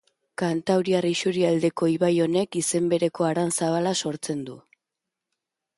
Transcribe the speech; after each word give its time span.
Kantauriar 0.41 1.07
isurialdeko 1.09 1.89
ibai 1.97 2.11
honek 2.25 2.59
izen 2.63 2.89
bereko 2.95 3.29
haran 3.29 3.55
zabala 3.61 3.95
sortzen 4.07 4.43
du. 4.51 4.59